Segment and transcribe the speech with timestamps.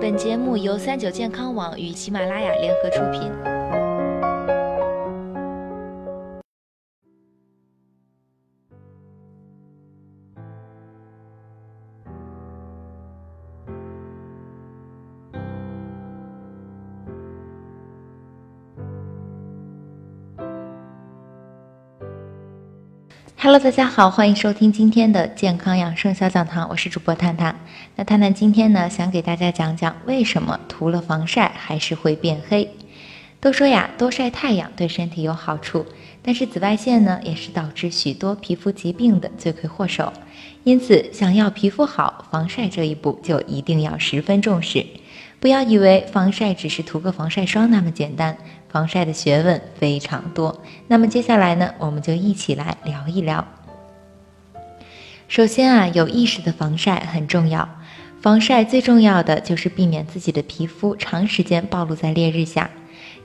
[0.00, 3.49] 本节目由三九健康网与喜马拉雅联合出品。
[23.42, 27.58] Hello，大家好，欢迎收听今天的健康养生小讲堂，我是主播探探。
[27.96, 32.68] 那探探今天呢，想给大家讲讲为什么涂了防晒还是会变黑。
[33.40, 35.86] 都说呀，多晒太阳对身体有好处，
[36.22, 40.12] 但是紫外线呢，也是导致许多皮肤疾病的罪魁祸首。
[40.62, 44.84] 因此，想要皮肤好，防晒这一步就一定要十分重视。
[45.40, 48.36] 不要以为防晒只是涂个防晒霜那么简单。
[48.68, 53.48] 防晒的学问非常多，那么接下来呢，我们就一起来聊一聊。
[55.28, 57.68] 首先啊，有意识的防晒很重要。
[58.20, 62.70] 防晒最重要的就是避免自己的皮肤长时间暴露在烈日下，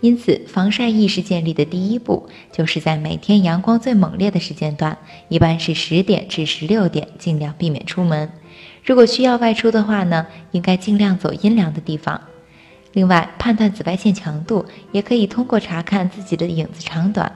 [0.00, 4.96] 因此防晒意识建立的第一步，就是在每天阳光最猛烈的时间段，
[5.28, 8.30] 一般是十点至十六点，尽量避免出门。
[8.84, 12.20] 如果需要外出的话呢，应该尽量走阴凉的地方。
[12.92, 17.32] 另外，判断紫外线强度也可以通过查看自己的影子长短。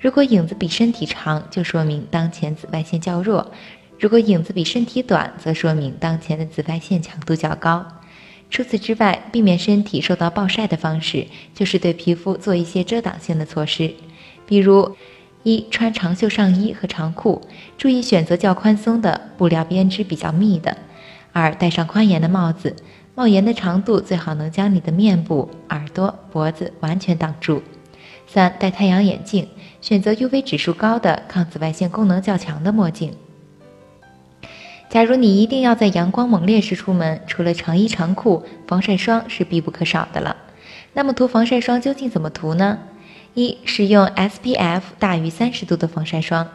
[0.00, 3.44] 如果影子比身体长，就说明当前紫外线较弱；
[4.02, 7.86] 如果影子比身体短，则说明当前的紫外线强度较高。
[8.50, 13.94] 除此之外，避免身体受到暴晒的方式，就是对皮肤做一些遮挡性的措施，
[14.44, 14.96] 比如：
[15.44, 17.40] 一、穿长袖上衣和长裤，
[17.78, 20.76] 注意选择较宽松的布料编织比较密的；
[21.32, 22.74] 二、戴上宽檐的帽子。
[23.14, 27.62] 帽檐的长度最好能将你的面部、耳朵、脖子完全挡住。
[28.26, 29.46] 三、戴太阳眼镜，
[29.80, 33.14] 选择 UV 指数高的、抗紫外线功能较强的墨镜。
[34.92, 40.36] 假如你一定要在阳光猛烈时出门，除了长衣长裤，防晒霜是必不可少的了。
[40.92, 42.78] 那么涂防晒霜究竟怎么涂呢？
[43.32, 46.46] 一、使用 SPF 大于三十度的防晒霜。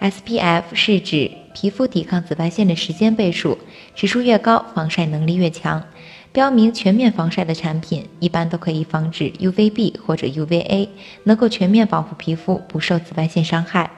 [0.00, 3.58] SPF 是指皮肤抵抗紫外线的时间倍数，
[3.96, 5.82] 指数越高，防晒能力越强。
[6.30, 10.88] 标明全面防晒的产品，一般都可以防止 UVB 或者 UVA，
[11.24, 13.90] 能够全面保护皮肤不受紫外线伤害。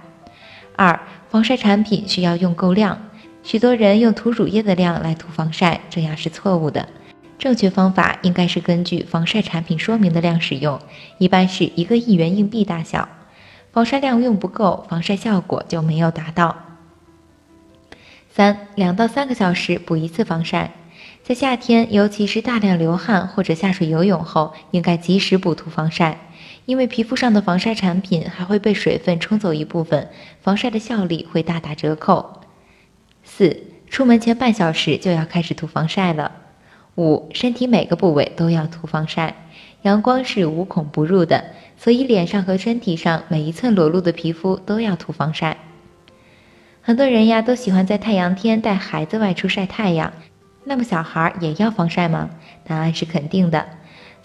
[0.75, 0.98] 二、
[1.28, 3.10] 防晒产品需要用够量，
[3.44, 6.88] 许多人用涂乳液的量来涂防晒，这样是错误的。
[7.38, 10.81] 正确方法应该是根据防晒产品说明的量使用，
[11.19, 13.06] 一般是一个一元硬币大小。
[13.71, 16.56] 防晒量用不够，防晒效果就没有达到。
[18.31, 20.72] 三两到三个小时补一次防晒，
[21.22, 26.31] 在夏天，尤其是大量流汗或者下水游泳后，应该及时补涂防晒，
[26.65, 30.09] 因为皮肤上的防晒产品还会被水分冲走一部分，
[30.41, 32.41] 防晒的效力会大打折扣。
[33.37, 36.31] 四出门前半小时就要开始涂防晒了。
[36.95, 39.34] 五身体每个部位都要涂防晒，
[39.83, 41.47] 阳光是无孔不入的。
[41.77, 45.56] 所以，脸上和身体上每一寸裸露的皮肤都要涂防晒。
[46.81, 50.12] 很多人呀都喜欢在太阳天带孩子外出晒太阳，
[50.62, 52.31] 那么小孩也要防晒吗？
[52.65, 53.66] 答案是肯定的。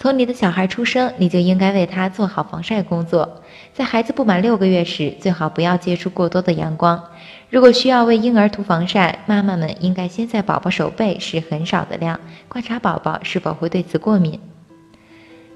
[0.02, 3.42] 从你的小孩出生，你就应该为他做好防晒工作。
[3.74, 7.04] 在孩子不满六个月时，最好不要接触过多的阳光。
[7.50, 12.18] 如果需要为婴儿涂防晒，妈妈们应该先在宝宝手背试很少的量，
[12.48, 14.40] 观察宝宝是否会对此过敏。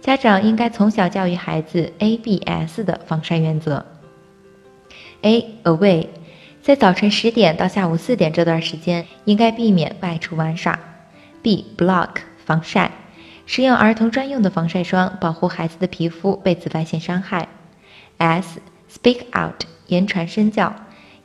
[0.01, 3.85] 家长应该从小教育孩子 A B S 的防晒原则。
[5.21, 6.07] A away，
[6.61, 10.77] 在早晨十点到下午四点这段时间，应该避免外出玩耍。
[11.41, 12.09] B block
[12.43, 12.91] 防晒，
[13.45, 17.47] 使用儿童专用的防晒霜，保护孩子的皮肤被紫外线伤害。
[18.17, 18.59] S
[18.89, 20.73] speak out 言传身教，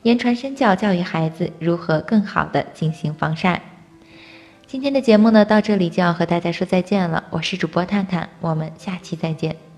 [0.03, 3.61] 言传身教教育孩子如何更好的进行防晒。
[4.67, 7.23] 今天的节目呢，到这里就要和大家说再见了。
[7.31, 9.68] 我是主播探探，我们下期再见。